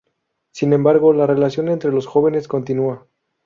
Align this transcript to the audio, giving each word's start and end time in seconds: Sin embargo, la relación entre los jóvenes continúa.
Sin 0.49 0.73
embargo, 0.73 1.13
la 1.13 1.27
relación 1.27 1.69
entre 1.69 1.91
los 1.91 2.07
jóvenes 2.07 2.47
continúa. 2.47 3.05